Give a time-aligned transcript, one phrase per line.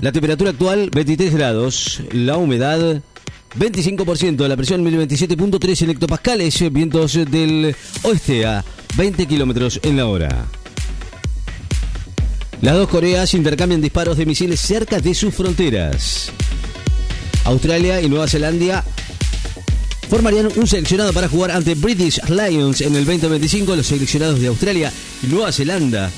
[0.00, 3.02] La temperatura actual 23 grados, la humedad
[3.58, 8.64] 25%, la presión 1027.3 en hectopascales, vientos del oeste a
[8.96, 10.46] 20 kilómetros en la hora.
[12.62, 16.30] Las dos Coreas intercambian disparos de misiles cerca de sus fronteras.
[17.44, 18.82] Australia y Nueva Zelanda
[20.08, 23.76] formarían un seleccionado para jugar ante British Lions en el 2025.
[23.76, 24.90] Los seleccionados de Australia
[25.22, 26.10] y Nueva Zelanda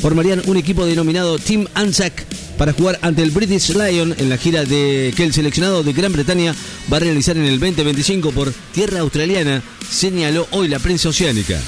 [0.00, 2.24] formarían un equipo denominado Team ANZAC
[2.58, 6.12] para jugar ante el British Lion en la gira de que el seleccionado de Gran
[6.12, 6.54] Bretaña
[6.92, 11.60] va a realizar en el 2025 por tierra australiana, señaló hoy la prensa oceánica.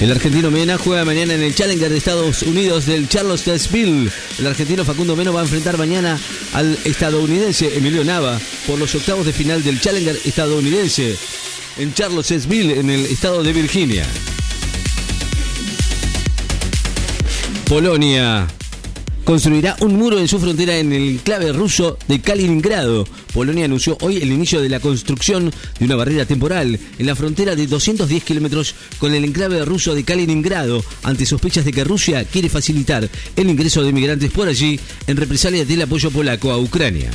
[0.00, 4.10] El argentino Mena juega mañana en el Challenger de Estados Unidos del Charlottesville.
[4.38, 6.18] El argentino Facundo Meno va a enfrentar mañana
[6.54, 11.16] al estadounidense Emilio Nava por los octavos de final del Challenger estadounidense
[11.78, 14.04] en Charlottesville, en el estado de Virginia.
[17.68, 18.48] Polonia
[19.24, 23.06] construirá un muro en su frontera en el enclave ruso de Kaliningrado.
[23.32, 27.56] Polonia anunció hoy el inicio de la construcción de una barrera temporal en la frontera
[27.56, 32.48] de 210 kilómetros con el enclave ruso de Kaliningrado, ante sospechas de que Rusia quiere
[32.48, 37.10] facilitar el ingreso de migrantes por allí en represalia del apoyo polaco a Ucrania.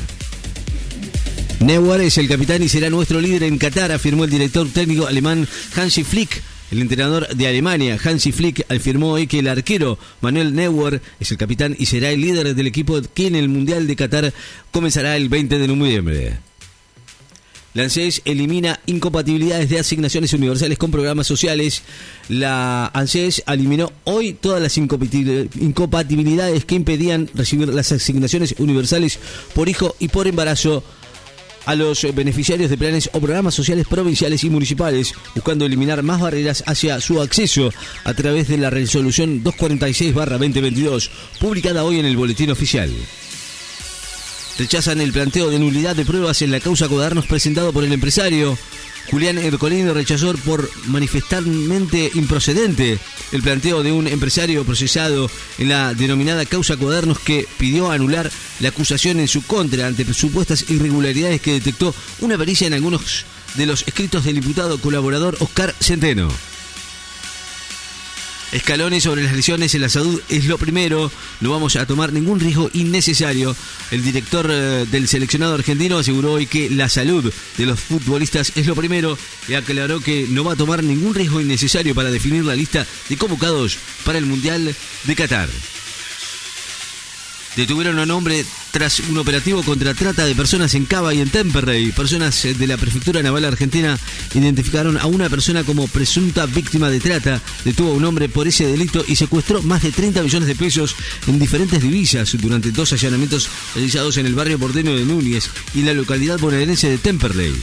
[1.60, 5.48] Neuer es el capitán y será nuestro líder en Qatar, afirmó el director técnico alemán
[5.76, 11.02] Hansi Flick el entrenador de Alemania, Hansi Flick, afirmó hoy que el arquero Manuel Neuer
[11.20, 14.34] es el capitán y será el líder del equipo que en el Mundial de Qatar
[14.72, 16.48] comenzará el 20 de noviembre.
[17.78, 21.84] La ANSES elimina incompatibilidades de asignaciones universales con programas sociales.
[22.28, 29.20] La ANSES eliminó hoy todas las incompatibilidades que impedían recibir las asignaciones universales
[29.54, 30.84] por hijo y por embarazo
[31.68, 36.64] a los beneficiarios de planes o programas sociales provinciales y municipales, buscando eliminar más barreras
[36.66, 37.72] hacia su acceso
[38.06, 41.10] a través de la resolución 246-2022,
[41.40, 42.90] publicada hoy en el Boletín Oficial
[44.58, 48.58] rechazan el planteo de nulidad de pruebas en la causa Codarnos presentado por el empresario.
[49.10, 53.00] Julián Ercolino rechazó por manifestalmente improcedente
[53.32, 58.30] el planteo de un empresario procesado en la denominada causa Cuadernos que pidió anular
[58.60, 63.26] la acusación en su contra ante supuestas irregularidades que detectó una pericia en algunos
[63.56, 66.30] de los escritos del diputado colaborador Oscar Centeno.
[68.52, 72.40] Escalones sobre las lesiones en la salud es lo primero, no vamos a tomar ningún
[72.40, 73.54] riesgo innecesario.
[73.92, 78.66] El director eh, del seleccionado argentino aseguró hoy que la salud de los futbolistas es
[78.66, 79.18] lo primero
[79.50, 83.18] y aclaró que no va a tomar ningún riesgo innecesario para definir la lista de
[83.18, 85.50] convocados para el Mundial de Qatar.
[87.58, 91.30] Detuvieron a un hombre tras un operativo contra trata de personas en Cava y en
[91.30, 91.92] Temperley.
[91.92, 93.98] Personas eh, de la Prefectura Naval Argentina
[94.36, 97.42] identificaron a una persona como presunta víctima de trata.
[97.66, 100.96] Detuvo a un hombre por ese delito y secuestró más de 30 millones de pesos
[101.26, 105.88] en diferentes divisas durante dos allanamientos realizados en el barrio porteño de Núñez y en
[105.88, 107.56] la localidad bonaerense de Temperley.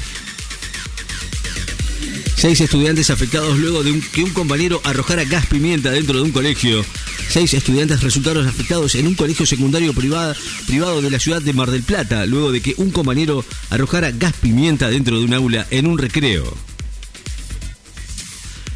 [2.45, 6.85] Seis estudiantes afectados luego de que un compañero arrojara gas pimienta dentro de un colegio.
[7.31, 11.71] Seis estudiantes resultaron afectados en un colegio secundario privado, privado de la ciudad de Mar
[11.71, 15.87] del Plata, luego de que un compañero arrojara gas pimienta dentro de un aula en
[15.87, 16.55] un recreo.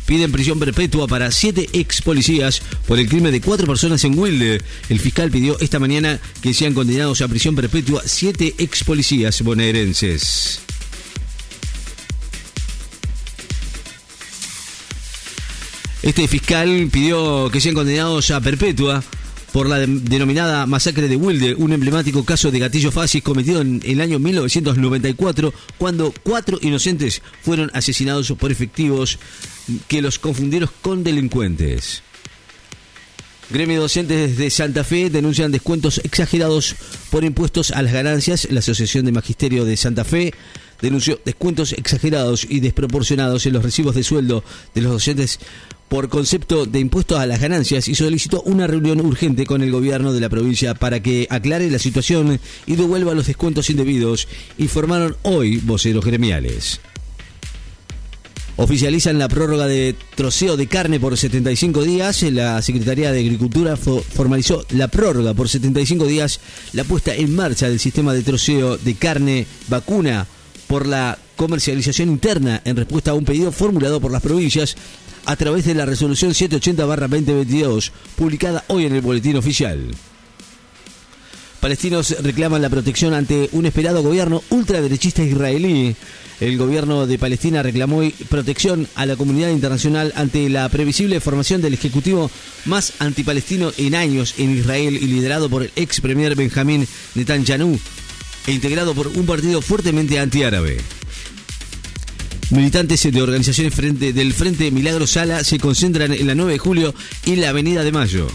[0.06, 4.62] Piden prisión perpetua para siete ex policías por el crimen de cuatro personas en Wilde.
[4.88, 10.62] El fiscal pidió esta mañana que sean condenados a prisión perpetua siete ex policías bonaerenses.
[16.02, 19.02] Este fiscal pidió que sean condenados a perpetua
[19.52, 24.00] por la denominada masacre de Wilde, un emblemático caso de gatillo fácil cometido en el
[24.00, 29.18] año 1994, cuando cuatro inocentes fueron asesinados por efectivos
[29.88, 32.02] que los confundieron con delincuentes.
[33.50, 36.76] Gremio docentes de Santa Fe denuncian descuentos exagerados
[37.10, 38.46] por impuestos a las ganancias.
[38.50, 40.34] La Asociación de Magisterio de Santa Fe
[40.80, 44.44] denunció descuentos exagerados y desproporcionados en los recibos de sueldo
[44.74, 45.40] de los docentes
[45.88, 50.12] por concepto de impuestos a las ganancias y solicitó una reunión urgente con el gobierno
[50.12, 54.28] de la provincia para que aclare la situación y devuelva los descuentos indebidos,
[54.58, 56.80] informaron hoy voceros gremiales.
[58.60, 62.24] Oficializan la prórroga de troceo de carne por 75 días.
[62.24, 66.40] La Secretaría de Agricultura formalizó la prórroga por 75 días,
[66.72, 70.26] la puesta en marcha del sistema de troceo de carne vacuna
[70.68, 74.76] por la comercialización interna en respuesta a un pedido formulado por las provincias
[75.24, 79.90] a través de la resolución 780-2022, publicada hoy en el Boletín Oficial.
[81.60, 85.96] Palestinos reclaman la protección ante un esperado gobierno ultraderechista israelí.
[86.40, 91.74] El gobierno de Palestina reclamó protección a la comunidad internacional ante la previsible formación del
[91.74, 92.30] ejecutivo
[92.64, 96.86] más antipalestino en años en Israel y liderado por el ex premier Benjamín
[97.16, 97.78] Netanyahu
[98.48, 100.78] e integrado por un partido fuertemente antiárabe.
[102.48, 106.94] Militantes de organizaciones frente, del Frente Milagro Sala se concentran en la 9 de julio
[107.26, 108.26] y la Avenida de Mayo.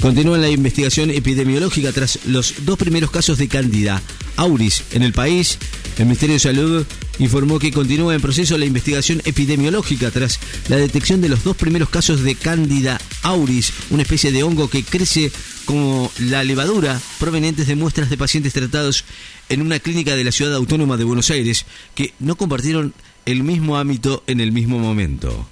[0.00, 4.00] Continúa la investigación epidemiológica tras los dos primeros casos de Cándida
[4.36, 5.58] auris en el país.
[5.98, 6.86] El Ministerio de Salud
[7.18, 11.88] informó que continúa en proceso la investigación epidemiológica tras la detección de los dos primeros
[11.88, 15.32] casos de Cándida auris, una especie de hongo que crece
[15.64, 19.04] como la levadura provenientes de muestras de pacientes tratados
[19.48, 22.94] en una clínica de la ciudad autónoma de Buenos Aires que no compartieron
[23.26, 25.46] el mismo ámbito en el mismo momento.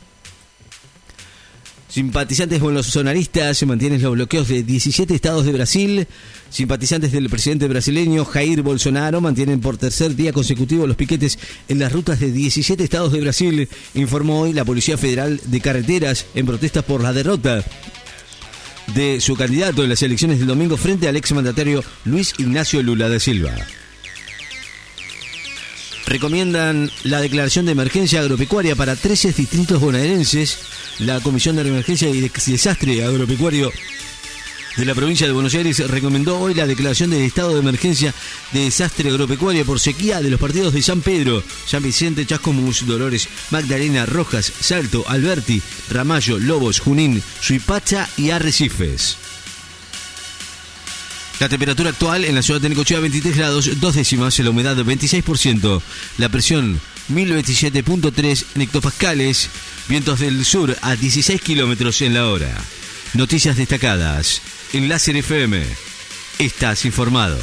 [1.93, 6.07] Simpatizantes bolsonaristas se mantienen los bloqueos de 17 estados de Brasil.
[6.49, 11.39] Simpatizantes del presidente brasileño Jair Bolsonaro mantienen por tercer día consecutivo los piquetes
[11.69, 16.25] en las rutas de 17 estados de Brasil, informó hoy la Policía Federal de Carreteras
[16.35, 17.63] en protesta por la derrota
[18.95, 23.19] de su candidato en las elecciones del domingo frente al exmandatario Luis Ignacio Lula da
[23.19, 23.55] Silva.
[26.07, 30.59] Recomiendan la declaración de emergencia agropecuaria para 13 distritos bonaerenses.
[30.99, 33.73] La Comisión de Emergencia y Desastre Agropecuario
[34.77, 38.15] de la provincia de Buenos Aires recomendó hoy la declaración del estado de emergencia
[38.53, 43.29] de desastre agropecuario por sequía de los partidos de San Pedro, San Vicente, Chascomús, Dolores,
[43.51, 45.61] Magdalena, Rojas, Salto, Alberti,
[45.91, 49.17] Ramallo, Lobos, Junín, Suipacha y Arrecifes.
[51.39, 55.83] La temperatura actual en la ciudad de Necochea 23 grados, dos décimas, la humedad 26%,
[56.19, 56.81] la presión
[57.13, 59.49] 1027.3 hectopascales,
[59.89, 62.57] vientos del sur a 16 kilómetros en la hora.
[63.15, 64.41] Noticias destacadas
[65.09, 65.63] en FM.
[66.39, 67.39] Estás informado.